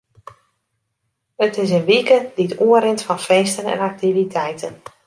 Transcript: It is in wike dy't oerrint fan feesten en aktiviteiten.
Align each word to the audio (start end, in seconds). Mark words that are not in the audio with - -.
It 1.45 1.55
is 1.63 1.71
in 1.77 1.85
wike 1.89 2.17
dy't 2.37 2.57
oerrint 2.67 3.01
fan 3.07 3.21
feesten 3.27 3.67
en 3.73 3.83
aktiviteiten. 3.91 4.73